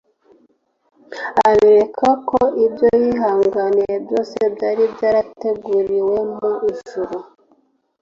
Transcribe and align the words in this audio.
abereka 1.49 2.07
ko 2.29 2.39
ibyo 2.65 2.87
yihanganiye 3.01 3.95
byose 4.05 4.37
byari 4.55 4.83
byarateguriwe 4.93 6.17
mu 6.37 6.51
ijuru 6.71 7.17